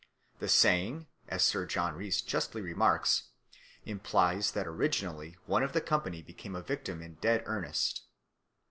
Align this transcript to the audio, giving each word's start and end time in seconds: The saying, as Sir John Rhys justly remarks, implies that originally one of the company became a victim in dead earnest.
The 0.39 0.47
saying, 0.49 1.05
as 1.27 1.43
Sir 1.43 1.67
John 1.67 1.93
Rhys 1.93 2.23
justly 2.23 2.59
remarks, 2.59 3.25
implies 3.85 4.49
that 4.53 4.65
originally 4.65 5.37
one 5.45 5.61
of 5.61 5.73
the 5.73 5.79
company 5.79 6.23
became 6.23 6.55
a 6.55 6.63
victim 6.63 7.03
in 7.03 7.19
dead 7.21 7.43
earnest. 7.45 8.01